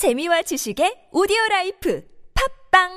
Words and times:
재미와 0.00 0.40
지식의 0.40 1.08
오디오 1.12 1.36
라이프 1.50 2.02
팟빵 2.70 2.88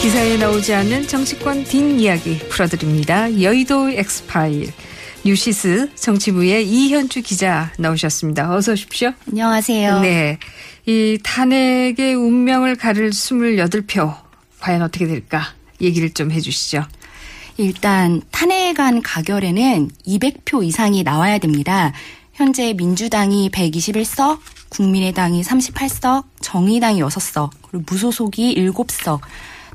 기사에 0.00 0.36
나오지 0.38 0.74
않는 0.74 1.06
정치권 1.06 1.62
뒷이야기 1.62 2.40
풀어드립니다. 2.48 3.40
여의도 3.40 3.90
X파일. 3.90 4.72
뉴시스 5.24 5.94
정치부의 5.94 6.66
이현주 6.66 7.22
기자 7.22 7.72
나오셨습니다. 7.78 8.52
어서 8.52 8.72
오십시오. 8.72 9.12
안녕하세요. 9.28 10.00
네. 10.00 10.40
이 10.86 11.16
탄핵의 11.22 12.14
운명을 12.14 12.74
가를 12.74 13.10
28표. 13.10 14.16
과연 14.58 14.82
어떻게 14.82 15.06
될까? 15.06 15.54
얘기를 15.80 16.10
좀 16.10 16.32
해주시죠. 16.32 16.82
일단 17.56 18.20
탄핵안 18.32 19.00
가결에는 19.02 19.90
200표 20.08 20.64
이상이 20.64 21.04
나와야 21.04 21.38
됩니다. 21.38 21.92
현재 22.32 22.72
민주당이 22.72 23.50
121석, 23.50 24.38
국민의당이 24.72 25.42
38석, 25.42 26.24
정의당이 26.40 27.02
6석, 27.02 27.50
그리고 27.70 27.84
무소속이 27.90 28.56
7석, 28.56 29.20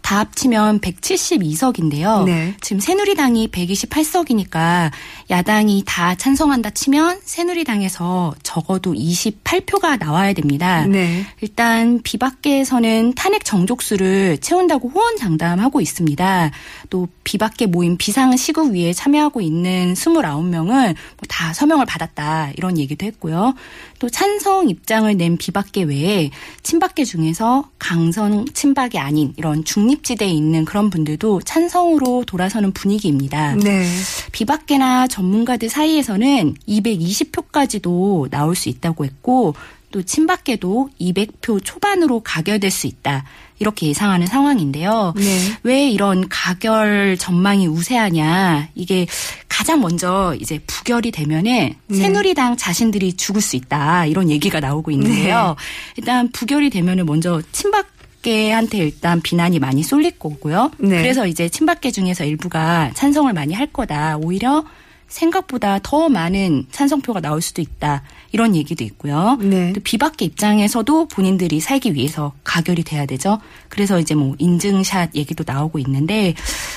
다 0.07 0.19
합치면 0.19 0.79
172석인데요. 0.79 2.23
네. 2.23 2.55
지금 2.61 2.79
새누리당이 2.79 3.49
128석이니까 3.49 4.89
야당이 5.29 5.83
다 5.85 6.15
찬성한다 6.15 6.69
치면 6.69 7.19
새누리당에서 7.25 8.33
적어도 8.41 8.93
28표가 8.93 9.99
나와야 9.99 10.31
됩니다. 10.31 10.85
네. 10.85 11.25
일단 11.41 12.01
비박계에서는 12.01 13.15
탄핵 13.15 13.43
정족수를 13.43 14.37
채운다고 14.37 14.87
호언장담하고 14.87 15.81
있습니다. 15.81 16.51
또 16.89 17.09
비박계 17.25 17.65
모임 17.65 17.97
비상시국위에 17.97 18.93
참여하고 18.93 19.41
있는 19.41 19.93
29명은 19.93 20.95
뭐다 21.17 21.51
서명을 21.53 21.85
받았다 21.85 22.51
이런 22.55 22.77
얘기도 22.77 23.05
했고요. 23.05 23.55
또 23.99 24.07
찬성 24.07 24.69
입장을 24.69 25.17
낸 25.17 25.35
비박계 25.35 25.83
외에 25.83 26.29
친박계 26.63 27.03
중에서 27.03 27.69
강성 27.77 28.45
친박이 28.45 28.99
아닌 28.99 29.33
이런 29.35 29.65
중립 29.65 29.96
지대에 30.03 30.29
있는 30.29 30.65
그런 30.65 30.89
분들도 30.89 31.41
찬성으로 31.41 32.23
돌아서는 32.25 32.71
분위기입니다. 32.71 33.55
네. 33.55 33.87
비박계나 34.31 35.07
전문가들 35.07 35.69
사이에서는 35.69 36.55
220표까지도 36.67 38.29
나올 38.29 38.55
수 38.55 38.69
있다고 38.69 39.05
했고 39.05 39.55
또 39.91 40.03
친박계도 40.03 40.89
200표 40.99 41.61
초반으로 41.63 42.19
가결될 42.19 42.69
수 42.71 42.87
있다. 42.87 43.23
이렇게 43.59 43.87
예상하는 43.87 44.27
상황인데요. 44.27 45.13
네. 45.15 45.39
왜 45.63 45.89
이런 45.89 46.27
가결 46.29 47.17
전망이 47.17 47.67
우세하냐? 47.67 48.69
이게 48.75 49.07
가장 49.47 49.81
먼저 49.81 50.35
이제 50.39 50.59
부결이 50.67 51.11
되면은 51.11 51.73
네. 51.87 51.97
새누리당 51.97 52.57
자신들이 52.57 53.13
죽을 53.13 53.41
수 53.41 53.55
있다. 53.55 54.05
이런 54.05 54.29
얘기가 54.29 54.59
나오고 54.59 54.91
있는데요. 54.91 55.55
네. 55.57 55.93
일단 55.97 56.31
부결이 56.31 56.69
되면은 56.69 57.05
먼저 57.05 57.41
친박 57.51 57.87
계한테 58.21 58.79
일단 58.79 59.21
비난이 59.21 59.59
많이 59.59 59.83
쏠릴 59.83 60.17
거고요. 60.19 60.71
네. 60.79 61.01
그래서 61.01 61.27
이제 61.27 61.49
친박계 61.49 61.91
중에서 61.91 62.25
일부가 62.25 62.91
찬성을 62.93 63.31
많이 63.33 63.53
할 63.53 63.67
거다. 63.67 64.17
오히려 64.17 64.63
생각보다 65.07 65.79
더 65.81 66.09
많은 66.09 66.65
찬성표가 66.71 67.21
나올 67.21 67.41
수도 67.41 67.61
있다. 67.61 68.03
이런 68.31 68.55
얘기도 68.55 68.83
있고요. 68.83 69.37
네. 69.41 69.71
또 69.73 69.79
비박계 69.81 70.25
입장에서도 70.25 71.07
본인들이 71.07 71.59
살기 71.59 71.93
위해서 71.93 72.33
가결이 72.43 72.83
돼야 72.83 73.05
되죠. 73.05 73.39
그래서 73.69 73.99
이제 73.99 74.15
뭐 74.15 74.35
인증샷 74.37 75.15
얘기도 75.15 75.43
나오고 75.47 75.79
있는데 75.79 76.33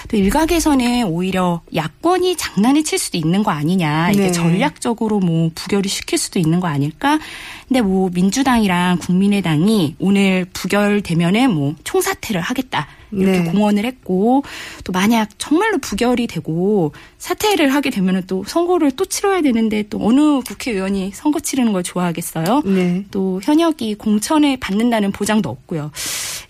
또 0.09 0.17
일각에서는 0.17 1.05
오히려 1.05 1.61
야권이 1.75 2.37
장난을 2.37 2.85
칠 2.85 2.99
수도 2.99 3.19
있는 3.19 3.43
거 3.43 3.51
아니냐. 3.51 4.13
이게 4.13 4.27
네. 4.27 4.33
전략적으로 4.33 5.19
뭐 5.19 5.51
부결이 5.55 5.89
시킬 5.89 6.19
수도 6.19 6.39
있는 6.39 6.61
거 6.61 6.69
아닐까. 6.69 7.19
근데 7.67 7.81
뭐 7.81 8.11
민주당이랑 8.13 8.99
국민의당이 8.99 9.97
오늘 9.99 10.47
부결되면은 10.53 11.53
뭐 11.53 11.75
총사퇴를 11.85 12.41
하겠다. 12.41 12.87
이렇게 13.13 13.41
네. 13.41 13.51
공언을 13.51 13.85
했고 13.85 14.43
또 14.85 14.93
만약 14.93 15.31
정말로 15.39 15.79
부결이 15.79 16.27
되고 16.27 16.93
사퇴를 17.19 17.73
하게 17.75 17.91
되면은 17.91 18.23
또 18.27 18.45
선거를 18.47 18.93
또 18.93 19.05
치러야 19.05 19.43
되는데 19.43 19.85
또 19.89 19.99
어느 20.01 20.41
국회의원이 20.41 21.13
선거 21.15 21.41
치르는 21.41 21.73
걸 21.73 21.83
좋아하겠어요? 21.83 22.63
네. 22.65 23.05
또 23.11 23.41
현역이 23.43 23.97
공천을 23.97 24.59
받는다는 24.59 25.13
보장도 25.13 25.49
없고요. 25.49 25.91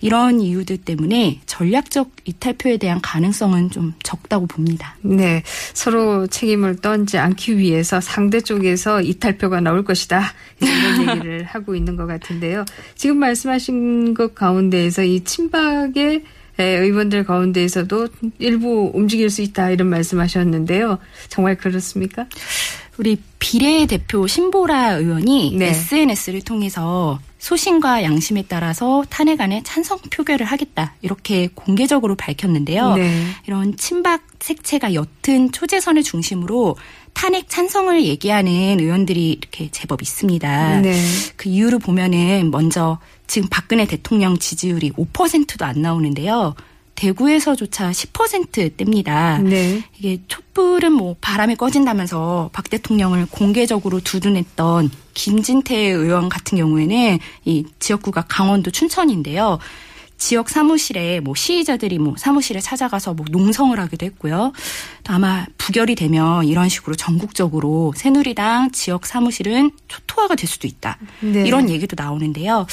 이런 0.01 0.41
이유들 0.41 0.77
때문에 0.77 1.39
전략적 1.45 2.11
이탈표에 2.25 2.77
대한 2.77 2.99
가능성은 3.01 3.69
좀 3.69 3.93
적다고 4.03 4.47
봅니다. 4.47 4.95
네. 5.01 5.43
서로 5.73 6.27
책임을 6.27 6.77
떠지 6.77 7.17
않기 7.17 7.57
위해서 7.57 8.01
상대 8.01 8.41
쪽에서 8.41 9.01
이탈표가 9.01 9.61
나올 9.61 9.83
것이다. 9.83 10.33
이런 10.59 11.09
얘기를 11.17 11.43
하고 11.43 11.75
있는 11.75 11.95
것 11.95 12.07
같은데요. 12.07 12.65
지금 12.95 13.17
말씀하신 13.17 14.13
것 14.13 14.33
가운데에서 14.35 15.03
이 15.03 15.23
친박의 15.23 16.15
에, 16.15 16.23
의원들 16.57 17.23
가운데에서도 17.23 18.07
일부 18.39 18.91
움직일 18.93 19.29
수 19.29 19.41
있다 19.41 19.71
이런 19.71 19.87
말씀하셨는데요. 19.89 20.99
정말 21.29 21.55
그렇습니까? 21.55 22.25
우리 22.97 23.17
비례 23.39 23.85
대표 23.87 24.27
신보라 24.27 24.97
의원이 24.97 25.55
네. 25.57 25.69
SNS를 25.69 26.41
통해서 26.41 27.19
소신과 27.39 28.03
양심에 28.03 28.43
따라서 28.47 29.03
탄핵안에 29.09 29.63
찬성 29.63 29.97
표결을 30.11 30.45
하겠다 30.45 30.93
이렇게 31.01 31.49
공개적으로 31.55 32.15
밝혔는데요. 32.15 32.95
네. 32.95 33.25
이런 33.47 33.75
친박 33.77 34.21
색채가 34.39 34.93
옅은 34.93 35.51
초재선을 35.51 36.03
중심으로 36.03 36.75
탄핵 37.13 37.49
찬성을 37.49 38.03
얘기하는 38.03 38.79
의원들이 38.79 39.31
이렇게 39.31 39.69
제법 39.71 40.03
있습니다. 40.03 40.81
네. 40.81 41.01
그 41.35 41.49
이유를 41.49 41.79
보면은 41.79 42.51
먼저 42.51 42.99
지금 43.31 43.47
박근혜 43.47 43.85
대통령 43.85 44.37
지지율이 44.37 44.91
5%도 44.91 45.63
안 45.63 45.81
나오는데요. 45.81 46.53
대구에서조차 46.95 47.91
10%대입니다. 47.91 49.37
네. 49.37 49.81
이게 49.97 50.21
촛불은 50.27 50.91
뭐 50.91 51.15
바람이 51.21 51.55
꺼진다면서 51.55 52.49
박 52.51 52.69
대통령을 52.69 53.27
공개적으로 53.31 54.01
두둔했던 54.01 54.91
김진태 55.13 55.77
의원 55.77 56.27
같은 56.27 56.57
경우에는 56.57 57.19
이 57.45 57.63
지역구가 57.79 58.25
강원도 58.27 58.69
춘천인데요. 58.69 59.59
지역 60.21 60.49
사무실에 60.49 61.19
뭐 61.19 61.33
시의자들이 61.33 61.97
뭐 61.97 62.13
사무실에 62.15 62.59
찾아가서 62.59 63.15
뭐 63.15 63.25
농성을 63.31 63.79
하기도 63.79 64.05
했고요. 64.05 64.53
또 65.03 65.13
아마 65.13 65.47
부결이 65.57 65.95
되면 65.95 66.45
이런 66.45 66.69
식으로 66.69 66.95
전국적으로 66.95 67.91
새누리당 67.95 68.69
지역 68.69 69.07
사무실은 69.07 69.71
초토화가 69.87 70.35
될 70.35 70.47
수도 70.47 70.67
있다. 70.67 70.99
네. 71.21 71.47
이런 71.47 71.69
얘기도 71.71 71.95
나오는데요. 71.97 72.67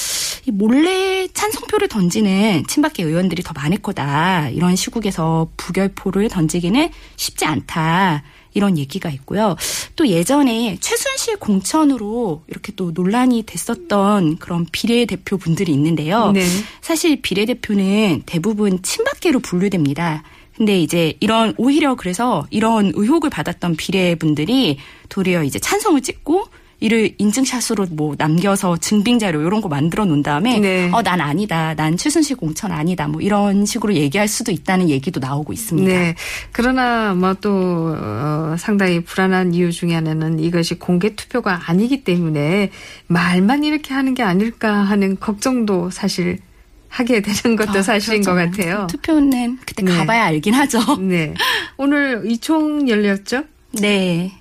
이 0.49 0.51
몰래 0.51 1.27
찬성표를 1.31 1.87
던지는 1.89 2.63
친박계 2.67 3.03
의원들이 3.03 3.43
더 3.43 3.53
많을 3.53 3.77
거다. 3.77 4.49
이런 4.49 4.75
시국에서 4.75 5.47
부결포를 5.57 6.27
던지기는 6.27 6.89
쉽지 7.17 7.45
않다. 7.45 8.23
이런 8.55 8.79
얘기가 8.79 9.11
있고요. 9.11 9.55
또 9.95 10.07
예전에 10.07 10.77
최순실 10.81 11.37
공천으로 11.37 12.41
이렇게 12.47 12.71
또 12.75 12.89
논란이 12.91 13.43
됐었던 13.43 14.37
그런 14.37 14.65
비례대표 14.71 15.37
분들이 15.37 15.71
있는데요. 15.71 16.31
네. 16.31 16.43
사실 16.81 17.21
비례대표는 17.21 18.23
대부분 18.25 18.81
친박계로 18.81 19.41
분류됩니다. 19.41 20.23
근데 20.57 20.81
이제 20.81 21.13
이런 21.19 21.53
오히려 21.57 21.93
그래서 21.93 22.47
이런 22.49 22.91
의혹을 22.95 23.29
받았던 23.29 23.75
비례분들이 23.75 24.79
도리어 25.09 25.43
이제 25.43 25.59
찬성을 25.59 26.01
찍고 26.01 26.47
이를 26.79 27.13
인증샷으로 27.17 27.87
뭐 27.91 28.15
남겨서 28.17 28.77
증빙 28.77 29.19
자료 29.19 29.41
이런 29.41 29.61
거 29.61 29.67
만들어 29.67 30.05
놓은 30.05 30.23
다음에 30.23 30.59
네. 30.59 30.89
어난 30.93 31.19
아니다. 31.19 31.73
난 31.75 31.97
최순실 31.97 32.37
공천 32.37 32.71
아니다. 32.71 33.07
뭐 33.07 33.21
이런 33.21 33.65
식으로 33.65 33.93
얘기할 33.93 34.27
수도 34.27 34.51
있다는 34.51 34.89
얘기도 34.89 35.19
나오고 35.19 35.51
있습니다. 35.51 35.91
네. 35.91 36.15
그러나 36.51 37.13
뭐또 37.13 37.95
어, 37.97 38.55
상당히 38.57 39.03
불안한 39.03 39.53
이유 39.53 39.71
중에 39.71 39.93
하나는 39.93 40.39
이것이 40.39 40.79
공개 40.79 41.15
투표가 41.15 41.63
아니기 41.65 42.03
때문에 42.03 42.69
말만 43.07 43.63
이렇게 43.65 43.93
하는 43.93 44.13
게 44.13 44.23
아닐까 44.23 44.73
하는 44.73 45.19
걱정도 45.19 45.89
사실 45.89 46.39
하게 46.87 47.21
되는 47.21 47.55
것도 47.55 47.79
아, 47.79 47.81
사실인 47.81 48.23
그렇죠. 48.23 48.35
것 48.35 48.57
같아요. 48.57 48.87
투표는 48.87 49.59
그때 49.65 49.83
네. 49.83 49.95
가봐야 49.95 50.25
알긴 50.25 50.53
하죠. 50.53 50.79
네. 50.99 51.33
오늘 51.77 52.23
이총 52.25 52.89
열렸죠? 52.89 53.43
네. 53.73 54.38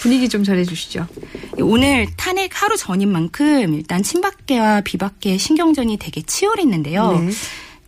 분위기 0.00 0.28
좀 0.28 0.42
전해주시죠. 0.44 1.06
오늘 1.58 2.06
탄핵 2.16 2.50
하루 2.60 2.76
전인 2.76 3.10
만큼 3.12 3.74
일단 3.74 4.02
친박계와 4.02 4.80
비박계 4.80 5.38
신경전이 5.38 5.96
되게 5.98 6.22
치열했는데요. 6.22 7.12
네. 7.12 7.30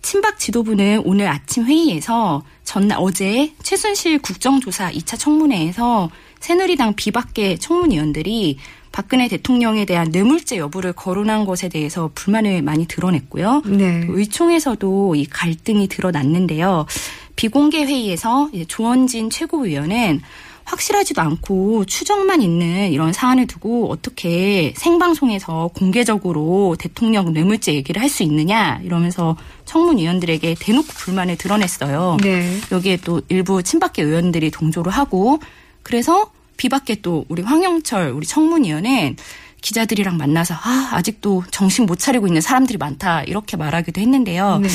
친박 0.03 0.39
지도부는 0.39 1.03
오늘 1.05 1.29
아침 1.29 1.65
회의에서 1.65 2.45
전날 2.63 2.99
어제 3.01 3.53
최순실 3.63 4.21
국정조사 4.21 4.93
2차 4.93 5.19
청문회에서 5.19 6.11
새누리당 6.41 6.95
비박계 6.95 7.57
청문위원들이 7.57 8.59
박근혜 8.93 9.27
대통령에 9.27 9.87
대한 9.87 10.11
뇌물죄 10.11 10.59
여부를 10.59 10.93
거론한 10.93 11.47
것에 11.47 11.69
대해서 11.69 12.11
불만을 12.15 12.63
많이 12.63 12.87
드러냈고요. 12.87 13.63
네. 13.67 14.07
또 14.07 14.17
의총에서도 14.19 15.17
이 15.17 15.25
갈등이 15.25 15.89
드러났는데요. 15.89 16.87
비공개 17.35 17.85
회의에서 17.85 18.51
조원진 18.69 19.31
최고위원은 19.31 20.21
확실하지도 20.65 21.21
않고 21.21 21.85
추정만 21.85 22.43
있는 22.43 22.91
이런 22.91 23.13
사안을 23.13 23.47
두고 23.47 23.91
어떻게 23.91 24.73
생방송에서 24.77 25.71
공개적으로 25.75 26.77
대통령 26.79 27.33
뇌물죄 27.33 27.75
얘기를 27.75 28.01
할 28.01 28.09
수 28.15 28.23
있느냐 28.23 28.81
이러면서 28.85 29.37
청문위원들에게 29.65 30.57
대놓고 30.61 30.87
불만을 30.87 31.37
드러냈어요. 31.37 32.19
네. 32.23 32.61
여기에 32.71 32.99
또 32.99 33.21
일부 33.29 33.63
친박계 33.63 34.03
의원들이 34.03 34.51
동조를 34.53 34.93
하고 34.93 35.41
그래서 35.83 36.31
비박계 36.57 36.97
또 37.03 37.25
우리 37.29 37.43
황영철 37.43 38.11
우리 38.11 38.27
청문위원은 38.27 39.17
기자들이랑 39.61 40.19
만나서 40.19 40.55
아 40.55 40.91
아직도 40.93 41.45
정신 41.51 41.87
못 41.87 41.99
차리고 41.99 42.27
있는 42.27 42.41
사람들이 42.41 42.77
많다 42.79 43.23
이렇게 43.23 43.57
말하기도 43.57 44.01
했는데요. 44.01 44.59
네. 44.59 44.69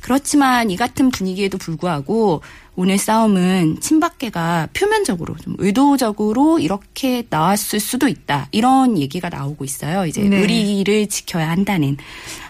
그렇지만 0.00 0.70
이 0.70 0.76
같은 0.76 1.10
분위기에도 1.10 1.58
불구하고 1.58 2.42
오늘 2.76 2.98
싸움은 2.98 3.80
친박계가 3.80 4.68
표면적으로 4.72 5.36
좀 5.36 5.54
의도적으로 5.58 6.58
이렇게 6.58 7.24
나왔을 7.28 7.78
수도 7.80 8.08
있다 8.08 8.48
이런 8.52 8.98
얘기가 8.98 9.28
나오고 9.28 9.64
있어요. 9.64 10.06
이제 10.06 10.22
네. 10.22 10.38
의리를 10.38 11.08
지켜야 11.08 11.50
한다는. 11.50 11.96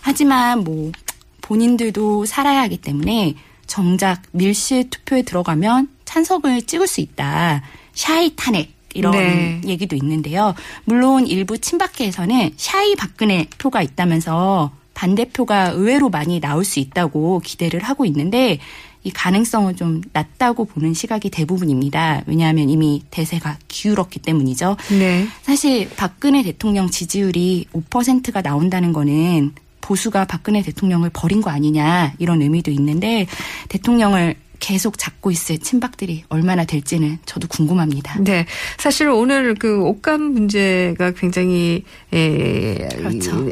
하지만 0.01 0.63
뭐 0.63 0.93
본인들도 1.41 2.27
살아야 2.27 2.63
하기 2.63 2.79
때문에 2.79 3.35
정작 3.67 4.23
밀실 4.33 4.91
투표에 4.91 5.23
들어가면 5.23 5.89
찬석을 6.05 6.63
찍을 6.63 6.87
수 6.87 7.01
있다. 7.01 7.63
샤이 7.93 8.35
탄핵 8.37 8.73
이런 8.95 9.13
네. 9.13 9.61
얘기도 9.65 9.97
있는데요. 9.97 10.55
물론 10.85 11.27
일부 11.27 11.59
친박계에서는 11.59 12.53
샤이 12.57 12.97
박근혜 12.97 13.47
표가 13.59 13.83
있다면서 13.83 14.73
반대표가 15.01 15.71
의외로 15.71 16.11
많이 16.11 16.41
나올 16.41 16.63
수 16.63 16.79
있다고 16.79 17.41
기대를 17.41 17.83
하고 17.83 18.05
있는데 18.05 18.59
이 19.03 19.11
가능성은 19.11 19.77
좀 19.77 20.03
낮다고 20.13 20.67
보는 20.67 20.93
시각이 20.93 21.31
대부분입니다. 21.31 22.25
왜냐하면 22.27 22.69
이미 22.69 23.03
대세가 23.11 23.57
기울었기 23.69 24.19
때문이죠. 24.19 24.77
네. 24.99 25.27
사실 25.41 25.89
박근혜 25.97 26.43
대통령 26.43 26.91
지지율이 26.91 27.69
5%가 27.73 28.43
나온다는 28.43 28.93
거는 28.93 29.53
보수가 29.81 30.27
박근혜 30.27 30.61
대통령을 30.61 31.09
버린 31.15 31.41
거 31.41 31.49
아니냐 31.49 32.13
이런 32.19 32.43
의미도 32.43 32.71
있는데 32.71 33.27
대통령을 33.71 34.35
계속 34.59 34.99
잡고 34.99 35.31
있을 35.31 35.57
친박들이 35.57 36.25
얼마나 36.29 36.67
될지는 36.67 37.19
저도 37.25 37.49
궁금합니다. 37.49 38.21
네. 38.21 38.45
사실 38.77 39.09
오늘 39.09 39.55
그 39.55 39.81
옷감 39.81 40.21
문제가 40.21 41.13
굉장히 41.13 41.85
에, 42.13 42.75
그렇죠. 42.89 43.51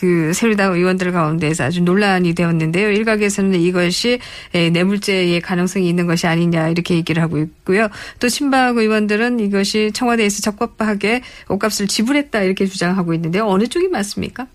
이, 0.00 0.10
그 0.10 0.32
새누리당 0.32 0.74
의원들 0.74 1.12
가운데서 1.12 1.64
아주 1.64 1.82
논란이 1.82 2.34
되었는데요. 2.34 2.90
일각에서는 2.90 3.54
이것이 3.60 4.18
에, 4.54 4.70
뇌물죄의 4.70 5.40
가능성이 5.40 5.88
있는 5.88 6.06
것이 6.06 6.26
아니냐 6.26 6.68
이렇게 6.68 6.94
얘기를 6.94 7.22
하고 7.22 7.38
있고요. 7.38 7.88
또 8.18 8.28
친박 8.28 8.76
의원들은 8.76 9.40
이것이 9.40 9.90
청와대에서 9.92 10.42
적법하게 10.42 11.22
옷값을 11.48 11.86
지불했다 11.86 12.42
이렇게 12.42 12.66
주장하고 12.66 13.14
있는데요. 13.14 13.46
어느 13.46 13.66
쪽이 13.66 13.88
맞습니까? 13.88 14.46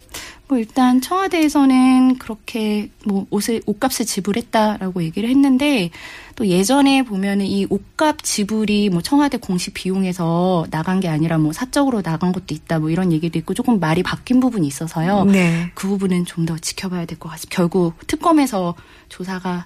뭐 0.47 0.59
일단 0.59 1.01
청와대에서는 1.01 2.18
그렇게 2.19 2.89
뭐 3.03 3.25
옷을 3.31 3.62
옷값을 3.65 4.06
지불했다라고 4.06 5.01
얘기를 5.03 5.27
했는데 5.27 5.89
또 6.36 6.45
예전에 6.47 7.01
보면은 7.03 7.45
이 7.45 7.65
옷값 7.69 8.21
지불이 8.24 8.89
뭐 8.89 9.01
청와대 9.01 9.38
공식 9.38 9.74
비용에서 9.74 10.68
나간 10.69 11.00
게 11.00 11.07
아니라 11.07 11.38
뭐 11.39 11.51
사적으로 11.51 12.01
나간 12.03 12.31
것도 12.31 12.53
있다 12.53 12.77
뭐 12.80 12.89
이런 12.92 13.12
얘기도 13.12 13.39
있고 13.39 13.53
조금 13.56 13.80
말이 13.80 14.03
바뀐 14.03 14.39
부분이 14.39 14.68
있어서요. 14.68 15.24
네. 15.25 15.71
그 15.74 15.88
부분은 15.88 16.25
좀 16.25 16.45
더 16.45 16.57
지켜봐야 16.59 17.06
될 17.07 17.18
것 17.18 17.30
같습니다. 17.30 17.56
결국 17.56 17.95
특검에서 18.06 18.75
조사가 19.09 19.65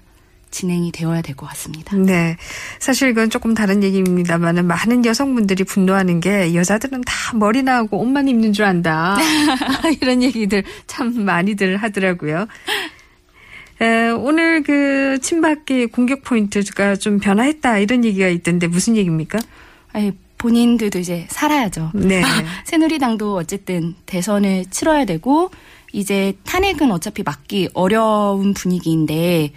진행이 0.51 0.91
되어야 0.91 1.21
될 1.21 1.35
것 1.35 1.45
같습니다. 1.47 1.95
네. 1.95 2.35
사실 2.79 3.09
이건 3.09 3.29
조금 3.29 3.53
다른 3.53 3.83
얘기입니다만은 3.83 4.65
많은 4.65 5.05
여성분들이 5.05 5.63
분노하는 5.63 6.19
게 6.19 6.53
여자들은 6.55 7.01
다 7.05 7.35
머리나 7.37 7.77
하고 7.77 7.99
옷만 7.99 8.27
입는 8.27 8.53
줄 8.53 8.65
안다. 8.65 9.17
이런 10.01 10.23
얘기들 10.23 10.63
참 10.87 11.13
많이들 11.23 11.77
하더라고요. 11.77 12.47
에, 13.81 14.09
오늘 14.09 14.61
그 14.63 15.19
친박계 15.21 15.85
공격 15.87 16.23
포인트가 16.23 16.95
좀 16.97 17.19
변화했다 17.19 17.77
이런 17.79 18.03
얘기가 18.03 18.27
있던데 18.27 18.67
무슨 18.67 18.97
얘기입니까? 18.97 19.39
아니, 19.93 20.11
본인들도 20.37 20.99
이제 20.99 21.25
살아야죠. 21.29 21.91
네. 21.93 22.21
새누리당도 22.65 23.35
어쨌든 23.35 23.95
대선을 24.05 24.65
치러야 24.69 25.05
되고 25.05 25.49
이제 25.91 26.33
탄핵은 26.45 26.91
어차피 26.91 27.23
막기 27.23 27.69
어려운 27.73 28.53
분위기인데 28.53 29.51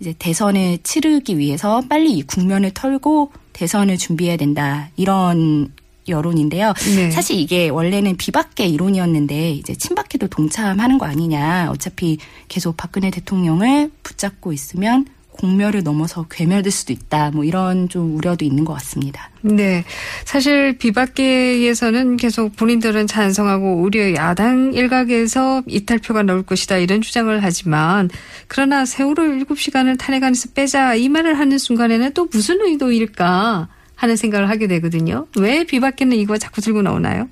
이제 0.00 0.14
대선을 0.18 0.78
치르기 0.82 1.38
위해서 1.38 1.82
빨리 1.88 2.12
이 2.12 2.22
국면을 2.22 2.70
털고 2.72 3.32
대선을 3.52 3.98
준비해야 3.98 4.36
된다 4.36 4.90
이런 4.96 5.72
여론인데요. 6.08 6.72
네. 6.96 7.10
사실 7.10 7.38
이게 7.38 7.68
원래는 7.68 8.16
비박계 8.16 8.66
이론이었는데 8.66 9.52
이제 9.52 9.74
친박계도 9.74 10.28
동참하는 10.28 10.98
거 10.98 11.06
아니냐. 11.06 11.70
어차피 11.70 12.18
계속 12.48 12.76
박근혜 12.76 13.10
대통령을 13.10 13.90
붙잡고 14.02 14.52
있으면 14.52 15.06
공멸을 15.38 15.82
넘어서 15.84 16.26
괴멸될 16.28 16.70
수도 16.70 16.92
있다. 16.92 17.30
뭐 17.30 17.44
이런 17.44 17.88
좀 17.88 18.16
우려도 18.16 18.44
있는 18.44 18.64
것 18.64 18.72
같습니다. 18.74 19.30
네. 19.40 19.84
사실 20.24 20.76
비박계에서는 20.76 22.16
계속 22.16 22.56
본인들은 22.56 23.06
찬성하고 23.06 23.82
오히려 23.82 24.14
야당 24.14 24.72
일각에서 24.74 25.62
이탈표가 25.66 26.24
나올 26.24 26.42
것이다 26.42 26.78
이런 26.78 27.00
주장을 27.00 27.42
하지만 27.42 28.10
그러나 28.48 28.84
세월호 28.84 29.22
7시간을 29.44 29.96
탄핵 29.98 30.24
안에서 30.24 30.50
빼자 30.54 30.94
이 30.94 31.08
말을 31.08 31.38
하는 31.38 31.56
순간에는 31.56 32.14
또 32.14 32.28
무슨 32.30 32.60
의도일까 32.60 33.68
하는 33.94 34.16
생각을 34.16 34.48
하게 34.48 34.66
되거든요. 34.66 35.26
왜 35.36 35.64
비박계는 35.64 36.16
이거 36.16 36.36
자꾸 36.36 36.60
들고 36.60 36.82
나오나요? 36.82 37.28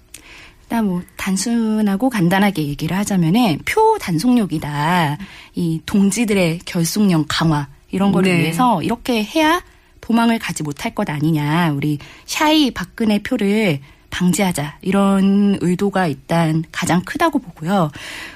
일단 0.63 0.85
뭐 0.87 1.03
단순하고 1.17 2.11
간단하게 2.11 2.67
얘기를 2.67 2.97
하자면은 2.97 3.61
표 3.65 3.97
단속력이다. 4.01 5.19
이 5.55 5.81
동지들의 5.87 6.61
결속력 6.65 7.27
강화 7.29 7.69
이런 7.97 8.13
거를 8.13 8.31
네. 8.33 8.39
위해서 8.41 8.83
이렇게 8.83 9.25
해야 9.25 9.63
도망을 10.01 10.39
가지 10.39 10.63
못할 10.63 10.95
것 10.95 11.09
아니냐. 11.11 11.73
우리 11.73 11.99
샤이 12.27 12.71
박근혜 12.71 13.19
표를 13.23 13.81
방지하자 14.11 14.79
이런 14.83 15.59
의도가 15.61 16.07
일단 16.07 16.65
가장 16.73 17.03
크다고 17.05 17.39
보고요. 17.39 17.91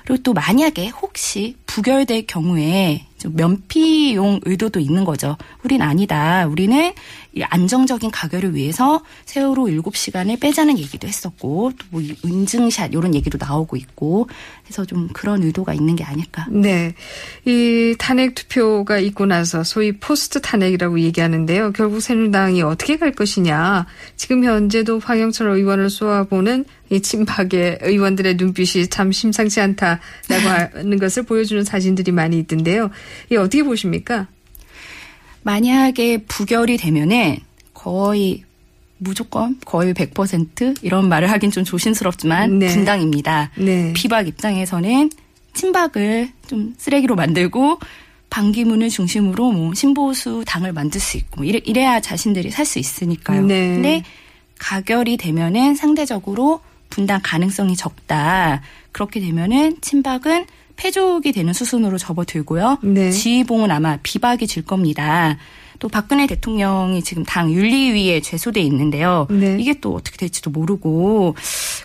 그리고 0.04 0.22
또 0.22 0.32
만약에 0.32 0.88
혹시 0.88 1.56
부결될 1.66 2.26
경우에 2.26 3.06
좀 3.18 3.36
면피용 3.36 4.40
의도도 4.44 4.80
있는 4.80 5.04
거죠. 5.04 5.36
우린 5.62 5.80
아니다. 5.80 6.46
우리는 6.46 6.92
이 7.32 7.42
안정적인 7.42 8.10
가결을 8.10 8.54
위해서 8.54 9.02
세월호 9.24 9.66
7시간을 9.66 10.40
빼자는 10.40 10.78
얘기도 10.78 11.06
했었고 11.06 11.72
또뭐 11.90 12.02
은증샷 12.24 12.92
이런 12.92 13.14
얘기도 13.14 13.38
나오고 13.40 13.76
있고 13.76 14.28
그래서 14.64 14.84
좀 14.84 15.08
그런 15.12 15.42
의도가 15.42 15.74
있는 15.74 15.96
게 15.96 16.04
아닐까. 16.04 16.46
네. 16.50 16.94
이 17.44 17.94
탄핵 17.99 18.34
투표가 18.34 18.99
있고 18.99 19.26
나서 19.26 19.62
소위 19.62 19.92
포스트 19.92 20.40
탄핵이라고 20.40 21.00
얘기하는데요. 21.00 21.72
결국 21.72 22.00
새누리당이 22.00 22.62
어떻게 22.62 22.96
갈 22.96 23.12
것이냐. 23.12 23.87
지금 24.16 24.44
현재도 24.44 24.99
황영철 24.99 25.50
의원을 25.50 25.90
쏘아보는 25.90 26.64
이 26.90 27.00
친박의 27.00 27.78
의원들의 27.82 28.34
눈빛이 28.37 28.88
참 28.88 29.12
심상치 29.12 29.60
않다라고 29.60 30.00
하는 30.75 30.99
것을 30.99 31.22
보여주는 31.22 31.62
사진들이 31.62 32.10
많이 32.10 32.38
있던데요. 32.40 32.90
이 33.30 33.37
어떻게 33.37 33.62
보십니까? 33.62 34.26
만약에 35.42 36.18
부결이 36.25 36.76
되면은 36.76 37.38
거의 37.75 38.44
무조건 38.99 39.59
거의 39.64 39.94
100% 39.94 40.76
이런 40.82 41.09
말을 41.09 41.30
하긴 41.30 41.50
좀 41.50 41.64
조심스럽지만 41.64 42.59
네. 42.59 42.68
분당입니다. 42.68 43.50
네. 43.56 43.92
비박 43.94 44.28
입장에서는 44.28 45.11
친박을 45.54 46.30
좀 46.47 46.75
쓰레기로 46.76 47.16
만들고 47.16 47.78
반기문을 48.28 48.90
중심으로 48.90 49.50
뭐 49.52 49.75
신보수 49.75 50.44
당을 50.47 50.73
만들 50.73 51.00
수 51.00 51.16
있고 51.16 51.44
이래, 51.44 51.61
이래야 51.64 52.00
자신들이 52.00 52.50
살 52.50 52.66
수 52.66 52.78
있으니까요. 52.78 53.42
네. 53.47 53.75
근데 53.75 54.02
가결이 54.59 55.16
되면은 55.16 55.75
상대적으로 55.75 56.61
분당 56.90 57.20
가능성이 57.23 57.76
적다. 57.76 58.62
그렇게 58.92 59.20
되면은 59.20 59.78
친박은 59.80 60.44
패족이 60.80 61.32
되는 61.32 61.52
수순으로 61.52 61.99
접어들고요. 61.99 62.78
네. 62.82 63.10
지휘봉은 63.10 63.70
아마 63.70 63.99
비박이 64.02 64.46
질 64.46 64.64
겁니다. 64.64 65.37
또 65.78 65.88
박근혜 65.88 66.26
대통령이 66.26 67.02
지금 67.02 67.22
당 67.25 67.52
윤리위에 67.52 68.20
제소돼 68.20 68.60
있는데요. 68.62 69.26
네. 69.30 69.56
이게 69.58 69.75
또 69.80 69.94
어떻게 69.94 70.16
될지도 70.16 70.50
모르고 70.50 71.37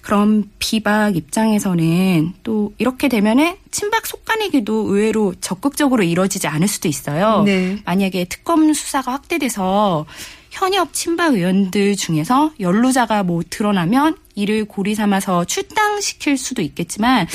그럼 0.01 0.49
비박 0.59 1.15
입장에서는 1.15 2.33
또 2.43 2.73
이렇게 2.77 3.07
되면은 3.09 3.55
친박 3.71 4.05
속가내기도 4.07 4.87
의외로 4.87 5.33
적극적으로 5.41 6.03
이뤄지지 6.03 6.47
않을 6.47 6.67
수도 6.67 6.87
있어요. 6.87 7.43
네. 7.43 7.77
만약에 7.85 8.25
특검 8.25 8.73
수사가 8.73 9.11
확대돼서 9.11 10.05
현역 10.51 10.93
친박 10.93 11.33
의원들 11.33 11.97
중에서 11.97 12.51
연루자가 12.61 13.23
뭐 13.23 13.43
드러나면 13.49 14.15
이를 14.35 14.65
고리 14.65 14.95
삼아서 14.95 15.45
출당시킬 15.45 16.37
수도 16.37 16.61
있겠지만 16.61 17.27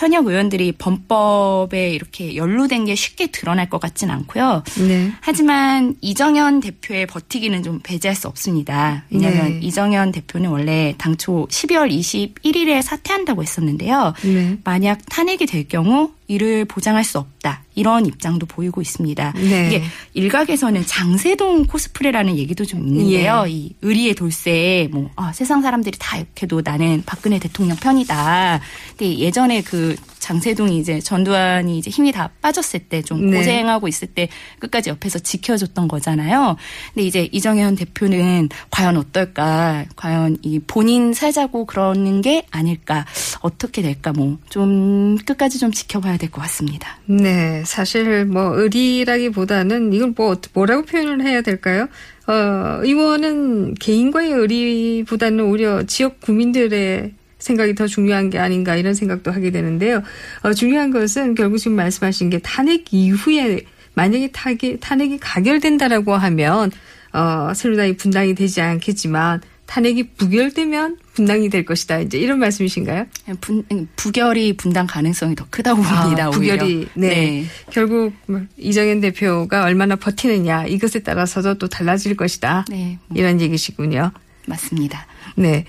현역 0.00 0.26
의원들이 0.26 0.72
범법에 0.72 1.90
이렇게 1.90 2.34
연루된 2.34 2.86
게 2.86 2.94
쉽게 2.94 3.26
드러날 3.28 3.68
것 3.68 3.80
같진 3.80 4.10
않고요. 4.10 4.64
네. 4.88 5.12
하지만 5.20 5.94
이정현 6.00 6.60
대표의 6.60 7.06
버티기는 7.06 7.62
좀 7.62 7.80
배제할 7.82 8.16
수 8.16 8.26
없습니다. 8.26 9.04
왜냐하면 9.10 9.50
네. 9.50 9.58
이정현 9.60 10.12
대표는 10.12 10.48
원래 10.48 10.94
당초 10.96 11.46
12월 11.50 11.90
21일에 11.90 12.80
사퇴한다고 12.80 13.42
했었는데요. 13.42 14.14
네. 14.22 14.56
만약 14.64 15.00
탄핵이 15.10 15.44
될 15.46 15.68
경우 15.68 16.12
이를 16.28 16.64
보장할 16.64 17.04
수 17.04 17.18
없다. 17.18 17.64
이런 17.74 18.06
입장도 18.06 18.46
보이고 18.46 18.80
있습니다. 18.80 19.32
네. 19.36 19.66
이게 19.66 19.82
일각에서는 20.14 20.84
장세동 20.86 21.66
코스프레라는 21.66 22.36
얘기도 22.36 22.64
좀 22.64 22.86
있는데요. 22.86 23.44
예. 23.46 23.50
이 23.50 23.74
의리의 23.82 24.14
돌쇠, 24.14 24.88
뭐 24.92 25.10
아, 25.16 25.32
세상 25.32 25.60
사람들이 25.60 25.98
다 25.98 26.18
이렇게 26.18 26.39
도 26.46 26.62
나는 26.64 27.02
박근혜 27.06 27.38
대통령 27.38 27.76
편이다. 27.76 28.60
근데 28.96 29.18
예전에 29.18 29.62
그 29.62 29.94
장세동이 30.18 30.78
이제 30.78 31.00
전두환이 31.00 31.78
이제 31.78 31.90
힘이 31.90 32.12
다 32.12 32.30
빠졌을 32.42 32.80
때좀 32.80 33.30
네. 33.30 33.38
고생하고 33.38 33.88
있을 33.88 34.08
때 34.08 34.28
끝까지 34.58 34.90
옆에서 34.90 35.18
지켜줬던 35.18 35.88
거잖아요. 35.88 36.56
근데 36.94 37.06
이제 37.06 37.28
이정현 37.32 37.76
대표는 37.76 38.48
과연 38.70 38.96
어떨까? 38.96 39.84
과연 39.96 40.38
이 40.42 40.58
본인 40.60 41.12
살자고 41.14 41.64
그러는 41.66 42.20
게 42.20 42.44
아닐까? 42.50 43.04
어떻게 43.40 43.82
될까? 43.82 44.12
뭐 44.12 44.38
좀 44.50 45.16
끝까지 45.24 45.58
좀 45.58 45.72
지켜봐야 45.72 46.16
될 46.16 46.30
것 46.30 46.40
같습니다. 46.42 46.98
네, 47.06 47.62
사실 47.64 48.24
뭐 48.24 48.54
의리라기보다는 48.56 49.92
이걸 49.92 50.12
뭐 50.16 50.36
뭐라고 50.52 50.82
표현을 50.84 51.22
해야 51.26 51.40
될까요? 51.42 51.88
어, 52.30 52.78
의원은 52.84 53.74
개인과의 53.74 54.30
의리보다는 54.30 55.46
오히려 55.46 55.82
지역 55.82 56.20
구민들의 56.20 57.12
생각이 57.40 57.74
더 57.74 57.88
중요한 57.88 58.30
게 58.30 58.38
아닌가 58.38 58.76
이런 58.76 58.94
생각도 58.94 59.32
하게 59.32 59.50
되는데요. 59.50 60.04
어, 60.42 60.52
중요한 60.52 60.92
것은 60.92 61.34
결국 61.34 61.58
지금 61.58 61.76
말씀하신 61.76 62.30
게 62.30 62.38
탄핵 62.38 62.84
이후에 62.92 63.62
만약에 63.94 64.30
타기, 64.30 64.78
탄핵이 64.78 65.18
가결된다라고 65.18 66.14
하면 66.14 66.70
어, 67.12 67.52
새누리당이 67.52 67.96
분당이 67.96 68.36
되지 68.36 68.60
않겠지만 68.60 69.40
탄핵이 69.66 70.10
부결되면 70.10 70.98
분당이 71.20 71.50
될 71.50 71.66
것이다. 71.66 71.98
이제 71.98 72.18
이런 72.18 72.38
말씀이신가요? 72.38 73.04
분, 73.42 73.62
부결이 73.96 74.54
분당 74.56 74.86
가능성이 74.86 75.34
더 75.34 75.44
크다고 75.50 75.82
봅니다. 75.82 76.26
아. 76.26 76.30
부결이 76.30 76.88
네. 76.94 77.08
네. 77.08 77.44
결국 77.70 78.14
뭐 78.26 78.40
이정현 78.56 79.02
대표가 79.02 79.64
얼마나 79.64 79.96
버티느냐 79.96 80.64
이것에 80.64 81.00
따라서도 81.00 81.58
또 81.58 81.68
달라질 81.68 82.16
것이다. 82.16 82.64
네, 82.70 82.98
뭐 83.08 83.18
이런 83.18 83.38
얘기시군요. 83.42 84.12
맞습니다. 84.46 85.06
네. 85.36 85.66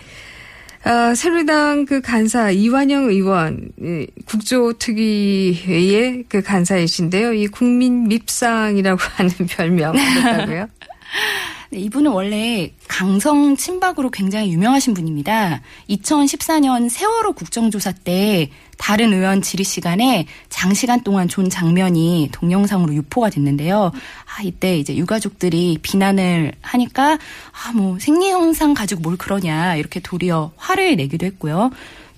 아, 0.83 1.13
새누리당 1.13 1.85
그 1.85 1.99
간사 1.99 2.51
이완영 2.51 3.09
의원 3.09 3.71
이 3.79 4.07
국조특위회의 4.25 6.23
그 6.29 6.41
간사이신데요. 6.41 7.33
이 7.33 7.47
국민 7.47 8.07
밉상이라고 8.07 8.99
하는 9.17 9.31
별명 9.49 9.93
그렇다고요? 9.93 10.67
네, 11.73 11.79
이분은 11.79 12.11
원래 12.11 12.73
강성 12.89 13.55
친박으로 13.55 14.09
굉장히 14.09 14.51
유명하신 14.51 14.93
분입니다. 14.93 15.61
2014년 15.89 16.89
세월호 16.89 17.31
국정조사 17.31 17.93
때 17.93 18.49
다른 18.77 19.13
의원 19.13 19.41
질의 19.41 19.63
시간에 19.63 20.25
장시간 20.49 21.01
동안 21.01 21.29
존 21.29 21.49
장면이 21.49 22.27
동영상으로 22.33 22.93
유포가 22.93 23.29
됐는데요. 23.29 23.93
아, 23.93 24.43
이때 24.43 24.77
이제 24.77 24.97
유가족들이 24.97 25.77
비난을 25.81 26.51
하니까 26.61 27.13
아, 27.13 27.71
뭐 27.73 27.97
생리 27.99 28.29
현상 28.29 28.73
가지고 28.73 28.99
뭘 28.99 29.15
그러냐 29.15 29.77
이렇게 29.77 30.01
도리어 30.01 30.51
화를 30.57 30.97
내기도 30.97 31.25
했고요. 31.25 31.71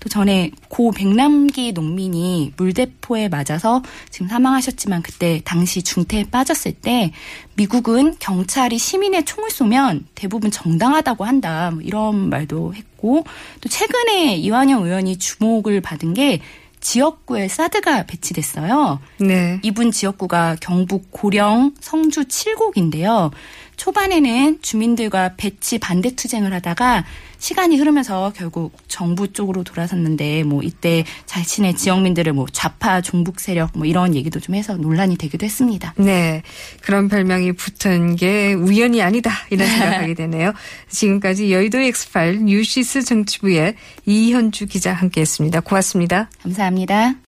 또 0.04 0.10
전에 0.10 0.50
고 0.68 0.90
백남기 0.90 1.72
농민이 1.72 2.52
물대포에 2.58 3.30
맞아서 3.30 3.82
지금 4.10 4.28
사망하셨지만 4.28 5.02
그때 5.02 5.40
당시 5.46 5.82
중태에 5.82 6.24
빠졌을 6.30 6.72
때 6.72 7.10
미국은 7.54 8.16
경찰이 8.18 8.76
시민의 8.76 9.24
총을 9.24 9.50
쏘면 9.50 10.06
대부분 10.14 10.50
정당하다고 10.50 11.24
한다. 11.24 11.70
뭐 11.72 11.80
이런 11.80 12.28
말도 12.28 12.74
했고 12.74 13.24
또 13.62 13.68
최근에 13.70 14.36
이완영 14.36 14.84
의원이 14.84 15.16
주목을 15.16 15.80
받은 15.80 16.12
게 16.12 16.40
지역구에 16.80 17.48
사드가 17.48 18.04
배치됐어요. 18.04 19.00
네. 19.20 19.58
이분 19.62 19.90
지역구가 19.90 20.56
경북 20.60 21.10
고령 21.12 21.72
성주 21.80 22.26
칠곡인데요. 22.26 23.30
초반에는 23.76 24.60
주민들과 24.62 25.34
배치 25.36 25.78
반대 25.78 26.14
투쟁을 26.14 26.52
하다가 26.52 27.04
시간이 27.38 27.76
흐르면서 27.76 28.32
결국 28.34 28.72
정부 28.88 29.30
쪽으로 29.32 29.64
돌아섰는데 29.64 30.44
뭐 30.44 30.62
이때 30.62 31.04
자신의 31.26 31.76
지역민들을 31.76 32.32
뭐 32.32 32.46
좌파 32.50 33.02
종북 33.02 33.38
세력 33.38 33.72
뭐 33.74 33.86
이런 33.86 34.14
얘기도 34.14 34.40
좀 34.40 34.54
해서 34.54 34.76
논란이 34.76 35.18
되기도 35.18 35.44
했습니다. 35.44 35.92
네. 35.98 36.42
그런 36.80 37.08
별명이 37.08 37.52
붙은 37.52 38.16
게 38.16 38.54
우연이 38.54 39.02
아니다. 39.02 39.30
이런 39.50 39.68
생각하게 39.68 40.14
되네요. 40.14 40.54
지금까지 40.88 41.52
여의도 41.52 41.80
X파일 41.80 42.44
뉴시스 42.44 43.02
정치부의 43.02 43.74
이현주 44.06 44.66
기자 44.66 44.94
함께 44.94 45.20
했습니다. 45.20 45.60
고맙습니다. 45.60 46.30
감사합니다. 46.42 47.16